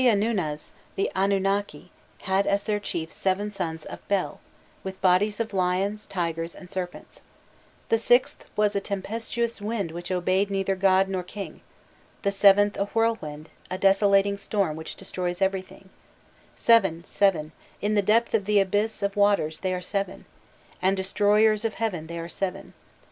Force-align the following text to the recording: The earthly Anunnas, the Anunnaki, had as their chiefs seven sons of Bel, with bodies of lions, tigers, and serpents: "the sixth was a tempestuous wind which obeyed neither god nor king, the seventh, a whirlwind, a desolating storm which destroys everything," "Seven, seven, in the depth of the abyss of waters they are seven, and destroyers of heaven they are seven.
The 0.01 0.07
earthly 0.09 0.23
Anunnas, 0.25 0.71
the 0.95 1.11
Anunnaki, 1.15 1.91
had 2.23 2.47
as 2.47 2.63
their 2.63 2.79
chiefs 2.79 3.13
seven 3.13 3.51
sons 3.51 3.85
of 3.85 3.99
Bel, 4.07 4.39
with 4.83 4.99
bodies 4.99 5.39
of 5.39 5.53
lions, 5.53 6.07
tigers, 6.07 6.55
and 6.55 6.71
serpents: 6.71 7.21
"the 7.89 7.99
sixth 7.99 8.45
was 8.55 8.75
a 8.75 8.81
tempestuous 8.81 9.61
wind 9.61 9.91
which 9.91 10.09
obeyed 10.11 10.49
neither 10.49 10.75
god 10.75 11.07
nor 11.07 11.21
king, 11.21 11.61
the 12.23 12.31
seventh, 12.31 12.77
a 12.77 12.85
whirlwind, 12.85 13.49
a 13.69 13.77
desolating 13.77 14.39
storm 14.39 14.75
which 14.75 14.95
destroys 14.95 15.39
everything," 15.39 15.91
"Seven, 16.55 17.03
seven, 17.05 17.51
in 17.79 17.93
the 17.93 18.01
depth 18.01 18.33
of 18.33 18.45
the 18.45 18.59
abyss 18.59 19.03
of 19.03 19.15
waters 19.15 19.59
they 19.59 19.71
are 19.71 19.81
seven, 19.81 20.25
and 20.81 20.97
destroyers 20.97 21.63
of 21.63 21.75
heaven 21.75 22.07
they 22.07 22.17
are 22.17 22.27
seven. 22.27 22.73